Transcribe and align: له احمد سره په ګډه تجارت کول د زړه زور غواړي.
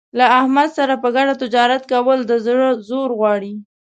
له 0.17 0.25
احمد 0.39 0.69
سره 0.77 0.93
په 1.03 1.09
ګډه 1.15 1.33
تجارت 1.43 1.83
کول 1.93 2.19
د 2.25 2.33
زړه 2.45 2.67
زور 2.89 3.09
غواړي. 3.19 3.53